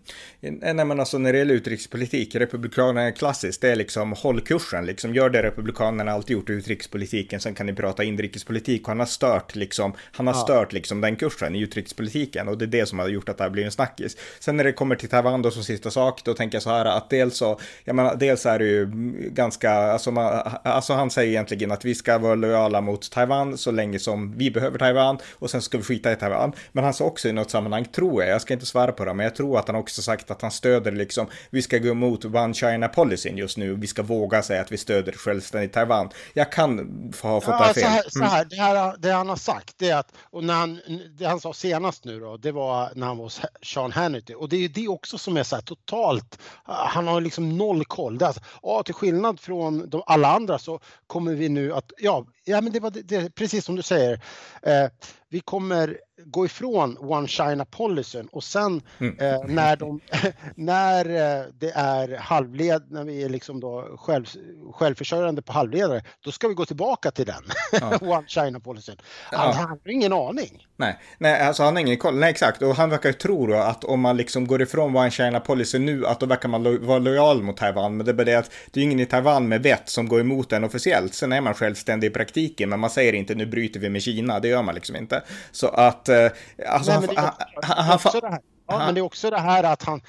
Nej 0.75 0.85
men 0.85 0.99
alltså 0.99 1.17
när 1.17 1.33
det 1.33 1.39
gäller 1.39 1.55
utrikespolitik, 1.55 2.35
Republikanerna 2.35 3.01
är 3.01 3.11
klassiskt, 3.11 3.61
det 3.61 3.71
är 3.71 3.75
liksom 3.75 4.13
håll 4.13 4.41
kursen, 4.41 4.85
liksom 4.85 5.15
gör 5.15 5.29
det 5.29 5.43
Republikanerna 5.43 6.11
alltid 6.11 6.33
gjort 6.33 6.49
i 6.49 6.53
utrikespolitiken, 6.53 7.39
sen 7.39 7.55
kan 7.55 7.65
ni 7.65 7.73
prata 7.73 8.03
inrikespolitik 8.03 8.81
och 8.81 8.87
han 8.87 8.99
har 8.99 9.05
stört 9.05 9.55
liksom, 9.55 9.93
han 10.11 10.27
har 10.27 10.33
ja. 10.33 10.39
stört 10.39 10.73
liksom 10.73 11.01
den 11.01 11.15
kursen 11.15 11.55
i 11.55 11.59
utrikespolitiken 11.59 12.47
och 12.47 12.57
det 12.57 12.65
är 12.65 12.67
det 12.67 12.85
som 12.85 12.99
har 12.99 13.07
gjort 13.07 13.29
att 13.29 13.37
det 13.37 13.43
här 13.43 13.51
blir 13.51 13.65
en 13.65 13.71
snackis. 13.71 14.17
Sen 14.39 14.57
när 14.57 14.63
det 14.63 14.73
kommer 14.73 14.95
till 14.95 15.09
Taiwan 15.09 15.41
då 15.41 15.51
som 15.51 15.63
sista 15.63 15.91
sak, 15.91 16.21
då 16.23 16.33
tänker 16.33 16.55
jag 16.55 16.63
så 16.63 16.69
här 16.69 16.85
att 16.85 17.09
dels 17.09 17.37
så, 17.37 17.59
jag 17.83 17.95
menar, 17.95 18.15
dels 18.15 18.45
är 18.45 18.59
det 18.59 18.65
ju 18.65 18.85
ganska, 19.31 19.71
alltså, 19.71 20.11
man, 20.11 20.41
alltså 20.63 20.93
han 20.93 21.09
säger 21.09 21.29
egentligen 21.29 21.71
att 21.71 21.85
vi 21.85 21.95
ska 21.95 22.17
vara 22.17 22.35
lojala 22.35 22.81
mot 22.81 23.11
Taiwan 23.11 23.52
så 23.57 23.71
länge 23.71 23.99
som 23.99 24.37
vi 24.37 24.51
behöver 24.51 24.79
Taiwan 24.79 25.17
och 25.33 25.49
sen 25.49 25.61
ska 25.61 25.77
vi 25.77 25.83
skita 25.83 26.11
i 26.11 26.15
Taiwan. 26.15 26.53
Men 26.71 26.83
han 26.83 26.93
sa 26.93 27.05
också 27.05 27.29
i 27.29 27.31
något 27.31 27.51
sammanhang, 27.51 27.85
tror 27.85 28.23
jag, 28.23 28.31
jag 28.33 28.41
ska 28.41 28.53
inte 28.53 28.65
svara 28.65 28.91
på 28.91 29.05
det, 29.05 29.13
men 29.13 29.23
jag 29.23 29.35
tror 29.35 29.59
att 29.59 29.67
han 29.67 29.75
också 29.75 30.01
sagt 30.01 30.31
att 30.31 30.41
han 30.41 30.51
stöder 30.51 30.91
liksom, 30.91 31.27
vi 31.49 31.61
ska 31.61 31.77
gå 31.77 31.89
emot 31.89 32.25
One 32.25 32.53
China 32.53 32.87
policyn 32.87 33.37
just 33.37 33.57
nu, 33.57 33.75
vi 33.75 33.87
ska 33.87 34.03
våga 34.03 34.41
säga 34.41 34.61
att 34.61 34.71
vi 34.71 34.77
stöder 34.77 35.11
självständigt 35.11 35.73
Taiwan. 35.73 36.09
Jag 36.33 36.51
kan 36.51 36.77
ha 37.21 37.41
fått 37.41 37.55
ja, 37.59 37.67
det 37.67 37.73
fel. 37.73 37.83
Så 37.83 37.89
här, 37.89 38.03
så 38.09 38.23
här, 38.23 38.37
mm. 38.37 38.49
det, 38.49 38.55
här, 38.55 38.95
det 38.97 39.11
han 39.11 39.29
har 39.29 39.35
sagt 39.35 39.73
det 39.77 39.89
är 39.89 39.97
att, 39.97 40.13
och 40.21 40.43
när 40.43 40.53
han, 40.53 40.79
det 41.17 41.25
han 41.25 41.39
sa 41.39 41.53
senast 41.53 42.05
nu 42.05 42.19
då, 42.19 42.37
det 42.37 42.51
var 42.51 42.91
när 42.95 43.07
han 43.07 43.17
var 43.17 43.23
hos 43.23 43.41
Sean 43.61 43.91
Hannity 43.91 44.33
och 44.33 44.49
det 44.49 44.55
är 44.55 44.61
ju 44.61 44.67
det 44.67 44.87
också 44.87 45.17
som 45.17 45.37
är 45.37 45.43
så 45.43 45.55
här 45.55 45.63
totalt, 45.63 46.39
han 46.65 47.07
har 47.07 47.21
liksom 47.21 47.57
noll 47.57 47.85
koll. 47.85 48.17
Det 48.17 48.25
är 48.25 48.27
alltså, 48.27 48.43
ja, 48.61 48.83
till 48.83 48.93
skillnad 48.93 49.39
från 49.39 49.89
de, 49.89 50.03
alla 50.05 50.27
andra 50.35 50.59
så 50.59 50.79
kommer 51.07 51.33
vi 51.33 51.49
nu 51.49 51.73
att, 51.73 51.91
ja, 51.97 52.25
ja 52.45 52.61
men 52.61 52.73
det 52.73 52.79
var 52.79 52.91
det, 52.91 53.01
det, 53.01 53.35
precis 53.35 53.65
som 53.65 53.75
du 53.75 53.81
säger. 53.81 54.13
Eh, 54.63 54.89
vi 55.33 55.39
kommer 55.39 55.97
gå 56.25 56.45
ifrån 56.45 56.97
One 56.99 57.27
China 57.27 57.65
policyn 57.65 58.27
och 58.31 58.43
sen 58.43 58.81
mm. 58.99 59.19
eh, 59.19 59.43
när, 59.47 59.75
de, 59.75 59.99
när 60.55 61.05
eh, 61.05 61.45
det 61.59 61.71
är 61.75 62.17
halvled, 62.17 62.91
när 62.91 63.03
vi 63.03 63.23
är 63.23 63.29
liksom 63.29 63.59
då 63.59 63.97
själv, 63.97 64.25
självförsörjande 64.73 65.41
på 65.41 65.53
halvledare, 65.53 66.03
då 66.23 66.31
ska 66.31 66.47
vi 66.47 66.53
gå 66.53 66.65
tillbaka 66.65 67.11
till 67.11 67.25
den. 67.25 67.43
Ja. 67.71 67.97
One 68.17 68.27
China 68.27 68.59
policyn. 68.59 68.95
Han, 69.31 69.49
ja. 69.49 69.55
han 69.55 69.69
har 69.69 69.91
ingen 69.91 70.13
aning. 70.13 70.67
Nej, 70.77 70.99
nej, 71.17 71.41
alltså 71.41 71.63
han 71.63 71.75
har 71.75 71.81
ingen 71.81 71.97
koll. 71.97 72.15
Nej, 72.15 72.29
exakt. 72.29 72.61
Och 72.61 72.75
han 72.75 72.89
verkar 72.89 73.09
ju 73.09 73.13
tro 73.13 73.47
då 73.47 73.55
att 73.55 73.83
om 73.83 73.99
man 73.99 74.17
liksom 74.17 74.47
går 74.47 74.61
ifrån 74.61 74.95
One 74.95 75.11
China 75.11 75.39
policy 75.39 75.79
nu, 75.79 76.05
att 76.05 76.19
då 76.19 76.25
verkar 76.25 76.49
man 76.49 76.63
lo 76.63 76.85
vara 76.85 76.99
lojal 76.99 77.43
mot 77.43 77.57
Taiwan. 77.57 77.97
Men 77.97 78.05
det 78.05 78.11
är 78.11 78.13
bara 78.13 78.23
det 78.23 78.35
att 78.35 78.51
det 78.71 78.79
är 78.79 78.83
ingen 78.83 78.99
i 78.99 79.05
Taiwan 79.05 79.47
med 79.47 79.63
vett 79.63 79.89
som 79.89 80.07
går 80.07 80.19
emot 80.19 80.49
den 80.49 80.63
officiellt. 80.63 81.13
Sen 81.13 81.31
är 81.31 81.41
man 81.41 81.53
självständig 81.53 82.07
i 82.07 82.11
praktiken, 82.11 82.69
men 82.69 82.79
man 82.79 82.89
säger 82.89 83.13
inte 83.13 83.35
nu 83.35 83.45
bryter 83.45 83.79
vi 83.79 83.89
med 83.89 84.01
Kina. 84.01 84.39
Det 84.39 84.47
gör 84.47 84.61
man 84.61 84.75
liksom 84.75 84.95
inte. 84.95 85.22
Så 85.51 85.67
att, 85.67 86.09
eh, 86.09 86.27
alltså 86.67 86.99
Nej, 86.99 87.15
han, 87.15 87.31
han, 87.63 87.89
han, 87.89 87.99
han, 88.23 88.39
Ja, 88.67 88.77
men 88.77 88.95
det 88.95 88.99
är 88.99 89.05
också 89.05 89.29
det 89.29 89.39
här 89.39 89.63
att 89.63 89.83
han, 89.83 90.01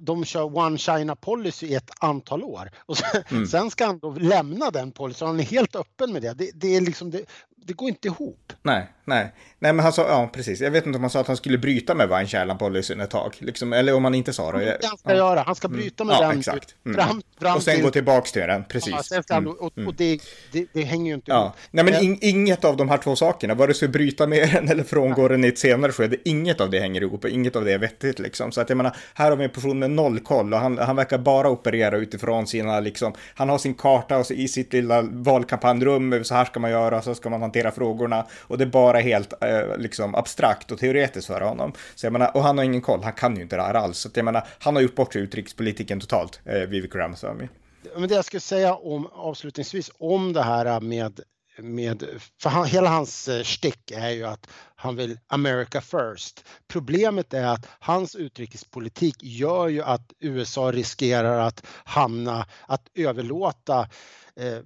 de 0.00 0.24
kör 0.24 0.56
One 0.58 0.78
China 0.78 1.16
policy 1.16 1.66
i 1.66 1.74
ett 1.74 1.90
antal 1.98 2.42
år 2.42 2.70
och 2.78 2.96
sen, 2.96 3.22
mm. 3.30 3.46
sen 3.46 3.70
ska 3.70 3.86
han 3.86 3.98
då 3.98 4.10
lämna 4.10 4.70
den 4.70 4.92
policyn. 4.92 5.26
Han 5.26 5.40
är 5.40 5.44
helt 5.44 5.76
öppen 5.76 6.12
med 6.12 6.22
det. 6.22 6.34
Det, 6.34 6.50
det 6.54 6.76
är 6.76 6.80
liksom, 6.80 7.10
det, 7.10 7.24
det 7.66 7.72
går 7.72 7.88
inte 7.88 8.08
ihop. 8.08 8.52
Nej, 8.62 8.92
nej. 9.04 9.32
Nej, 9.58 9.72
men 9.72 9.82
han 9.82 9.92
sa, 9.92 10.08
ja 10.08 10.30
precis. 10.32 10.60
Jag 10.60 10.70
vet 10.70 10.86
inte 10.86 10.96
om 10.96 11.02
han 11.02 11.10
sa 11.10 11.20
att 11.20 11.26
han 11.26 11.36
skulle 11.36 11.58
bryta 11.58 11.94
med 11.94 12.12
One 12.12 12.26
China 12.26 12.54
policyn 12.54 13.00
ett 13.00 13.10
tag. 13.10 13.36
Liksom, 13.38 13.72
eller 13.72 13.94
om 13.94 14.04
han 14.04 14.14
inte 14.14 14.32
sa 14.32 14.52
det. 14.52 14.78
Han 14.82 14.98
ska 14.98 15.10
ja. 15.10 15.16
göra. 15.16 15.42
Han 15.42 15.54
ska 15.54 15.68
mm. 15.68 15.80
bryta 15.80 16.04
med 16.04 16.16
mm. 16.16 16.28
den. 16.28 16.36
Ja, 16.36 16.38
exakt. 16.38 16.74
Mm. 16.86 16.96
Fram, 16.96 17.22
fram 17.40 17.56
och 17.56 17.62
sen 17.62 17.74
till... 17.74 17.84
gå 17.84 17.90
tillbaks 17.90 18.32
till 18.32 18.42
den, 18.42 18.64
precis. 18.64 18.92
Ja, 18.92 19.02
sen 19.02 19.22
han, 19.28 19.42
mm. 19.42 19.56
och, 19.58 19.78
och 19.86 19.94
det, 19.94 20.20
det, 20.52 20.66
det, 20.72 20.82
hänger 20.82 21.06
ju 21.06 21.14
inte 21.14 21.30
ja. 21.30 21.40
ihop. 21.42 21.52
Nej, 21.70 21.84
men 21.84 21.94
in, 22.02 22.18
inget 22.20 22.64
av 22.64 22.76
de 22.76 22.88
här 22.88 22.98
två 22.98 23.16
sakerna, 23.16 23.54
vare 23.54 23.74
sig 23.74 23.88
bryta 23.88 24.26
med 24.26 24.50
den 24.52 24.68
eller 24.68 24.84
frångå 24.84 25.28
den 25.28 25.44
i 25.44 25.48
ett 25.48 25.58
senare 25.58 25.92
skede, 25.92 26.16
inget 26.24 26.60
av 26.60 26.70
det 26.70 26.80
hänger 26.80 27.00
ihop 27.00 27.24
och 27.24 27.30
inget 27.30 27.56
av 27.56 27.64
det 27.64 27.72
är 27.72 27.78
vettigt 27.78 28.18
liksom. 28.18 28.52
Så 28.52 28.60
att 28.60 28.68
jag 28.68 28.76
menar, 28.76 28.96
här 29.14 29.30
har 29.30 29.36
vi 29.36 29.48
en 29.50 29.54
person 29.54 29.78
med 29.78 29.90
noll 29.90 30.20
koll 30.20 30.54
och 30.54 30.60
han, 30.60 30.78
han 30.78 30.96
verkar 30.96 31.18
bara 31.18 31.50
operera 31.50 31.96
utifrån 31.96 32.46
sina, 32.46 32.80
liksom, 32.80 33.12
han 33.34 33.48
har 33.48 33.58
sin 33.58 33.74
karta 33.74 34.18
och 34.18 34.26
så 34.26 34.34
i 34.34 34.48
sitt 34.48 34.72
lilla 34.72 35.02
valkampanjrum, 35.02 36.24
så 36.24 36.34
här 36.34 36.44
ska 36.44 36.60
man 36.60 36.70
göra, 36.70 37.02
så 37.02 37.14
ska 37.14 37.30
man 37.30 37.40
hantera 37.40 37.70
frågorna 37.70 38.26
och 38.40 38.58
det 38.58 38.64
är 38.64 38.66
bara 38.66 38.98
helt 38.98 39.42
eh, 39.42 39.76
liksom 39.78 40.14
abstrakt 40.14 40.70
och 40.70 40.78
teoretiskt 40.78 41.26
för 41.26 41.40
honom. 41.40 41.72
Så 41.94 42.06
jag 42.06 42.12
menar, 42.12 42.36
och 42.36 42.42
han 42.42 42.58
har 42.58 42.64
ingen 42.64 42.82
koll, 42.82 43.02
han 43.02 43.12
kan 43.12 43.36
ju 43.36 43.42
inte 43.42 43.56
det 43.56 43.62
här 43.62 43.74
alls. 43.74 43.98
Så 43.98 44.08
jag 44.14 44.24
menar, 44.24 44.46
han 44.58 44.76
har 44.76 44.82
gjort 44.82 44.94
bort 44.94 45.12
sig 45.12 45.22
utrikespolitiken 45.22 46.00
totalt, 46.00 46.40
eh, 46.44 46.60
Vivek 46.60 46.94
Ramaswamy. 46.94 47.48
Men 47.96 48.08
det 48.08 48.14
jag 48.14 48.24
skulle 48.24 48.40
säga 48.40 48.74
om 48.74 49.06
avslutningsvis 49.12 49.90
om 49.98 50.32
det 50.32 50.42
här 50.42 50.80
med 50.80 51.20
med, 51.58 52.04
för 52.42 52.50
han, 52.50 52.66
hela 52.66 52.88
hans 52.88 53.28
eh, 53.28 53.42
stick 53.42 53.90
är 53.90 54.10
ju 54.10 54.24
att 54.24 54.46
han 54.76 54.96
vill 54.96 55.18
America 55.26 55.80
first. 55.80 56.44
Problemet 56.68 57.34
är 57.34 57.46
att 57.46 57.66
hans 57.80 58.14
utrikespolitik 58.14 59.16
gör 59.22 59.68
ju 59.68 59.82
att 59.82 60.12
USA 60.20 60.72
riskerar 60.72 61.38
att 61.38 61.66
hamna, 61.84 62.46
att 62.66 62.88
överlåta 62.94 63.88
eh, 64.36 64.58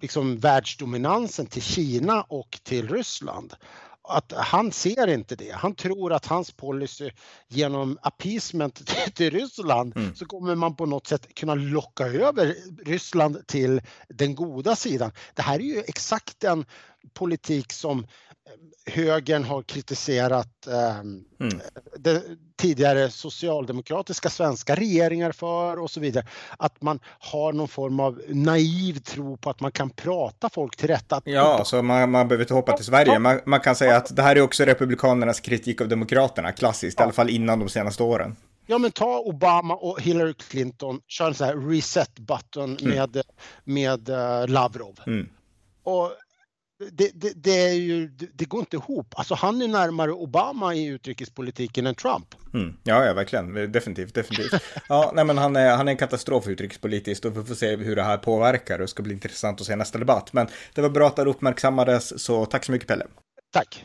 liksom 0.00 0.38
världsdominansen 0.38 1.46
till 1.46 1.62
Kina 1.62 2.22
och 2.22 2.60
till 2.62 2.88
Ryssland 2.88 3.54
att 4.10 4.32
han 4.32 4.72
ser 4.72 5.06
inte 5.06 5.36
det. 5.36 5.50
Han 5.54 5.74
tror 5.74 6.12
att 6.12 6.26
hans 6.26 6.52
policy 6.52 7.10
genom 7.48 7.98
appeasement 8.02 8.86
till 9.14 9.30
Ryssland 9.30 9.96
mm. 9.96 10.14
så 10.14 10.26
kommer 10.26 10.54
man 10.54 10.76
på 10.76 10.86
något 10.86 11.06
sätt 11.06 11.34
kunna 11.34 11.54
locka 11.54 12.06
över 12.06 12.56
Ryssland 12.84 13.46
till 13.46 13.82
den 14.08 14.34
goda 14.34 14.76
sidan. 14.76 15.12
Det 15.34 15.42
här 15.42 15.54
är 15.54 15.64
ju 15.64 15.82
exakt 15.86 16.40
den 16.40 16.64
politik 17.14 17.72
som 17.72 18.06
högern 18.86 19.44
har 19.44 19.62
kritiserat 19.62 20.66
eh, 20.66 20.98
mm. 20.98 21.60
tidigare 22.56 23.10
socialdemokratiska 23.10 24.30
svenska 24.30 24.74
regeringar 24.74 25.32
för 25.32 25.78
och 25.78 25.90
så 25.90 26.00
vidare. 26.00 26.26
Att 26.58 26.82
man 26.82 27.00
har 27.04 27.52
någon 27.52 27.68
form 27.68 28.00
av 28.00 28.22
naiv 28.28 28.98
tro 28.98 29.36
på 29.36 29.50
att 29.50 29.60
man 29.60 29.72
kan 29.72 29.90
prata 29.90 30.48
folk 30.48 30.76
till 30.76 30.88
rätta. 30.88 31.22
Ja, 31.24 31.64
så 31.64 31.82
man, 31.82 32.10
man 32.10 32.28
behöver 32.28 32.44
inte 32.44 32.54
hoppa 32.54 32.76
till 32.76 32.84
Sverige. 32.84 33.18
Man, 33.18 33.40
man, 33.46 33.60
kan 33.60 33.76
säga 33.76 33.96
att 33.96 34.16
det 34.16 34.22
här 34.22 34.36
är 34.36 34.40
också 34.40 34.64
Republikanernas 34.64 35.40
kritik 35.40 35.80
av 35.80 35.88
Demokraterna, 35.88 36.52
klassiskt, 36.52 36.98
ja. 36.98 37.02
i 37.02 37.04
alla 37.04 37.12
fall 37.12 37.30
innan 37.30 37.58
de 37.58 37.68
senaste 37.68 38.02
åren. 38.02 38.36
Ja 38.66 38.78
men 38.78 38.90
ta 38.90 39.18
Obama 39.18 39.74
och 39.74 40.00
Hillary 40.00 40.34
Clinton, 40.34 41.00
kör 41.06 41.26
en 41.26 41.34
sån 41.34 41.46
här 41.46 41.56
reset 41.56 42.18
button 42.18 42.76
mm. 42.76 42.96
med, 42.96 43.22
med 43.64 44.08
uh, 44.08 44.48
Lavrov. 44.48 45.00
Mm. 45.06 45.28
Och 45.82 46.12
det, 46.92 47.10
det, 47.14 47.32
det, 47.36 47.68
är 47.68 47.72
ju, 47.72 48.08
det 48.08 48.44
går 48.44 48.60
inte 48.60 48.76
ihop. 48.76 49.14
Alltså 49.16 49.34
han 49.34 49.62
är 49.62 49.68
närmare 49.68 50.12
Obama 50.12 50.74
i 50.74 50.86
utrikespolitiken 50.86 51.86
än 51.86 51.94
Trump. 51.94 52.34
Mm. 52.54 52.76
Ja, 52.82 53.04
ja, 53.04 53.14
verkligen. 53.14 53.72
Definitivt, 53.72 54.14
definitivt. 54.14 54.62
Ja, 54.88 55.12
nej, 55.14 55.24
men 55.24 55.38
han 55.38 55.56
är, 55.56 55.76
han 55.76 55.88
är 55.88 55.92
en 55.92 55.98
katastrof 55.98 56.48
utrikespolitiskt 56.48 57.24
och 57.24 57.36
vi 57.36 57.44
får 57.44 57.54
se 57.54 57.76
hur 57.76 57.96
det 57.96 58.02
här 58.02 58.16
påverkar. 58.16 58.78
Det 58.78 58.88
ska 58.88 59.02
bli 59.02 59.14
intressant 59.14 59.60
att 59.60 59.66
se 59.66 59.76
nästa 59.76 59.98
debatt. 59.98 60.32
Men 60.32 60.46
det 60.74 60.80
var 60.80 60.90
bra 60.90 61.06
att 61.06 61.16
det 61.16 61.22
uppmärksammades, 61.22 62.22
så 62.24 62.46
tack 62.46 62.64
så 62.64 62.72
mycket 62.72 62.88
Pelle. 62.88 63.06
Tack. 63.52 63.84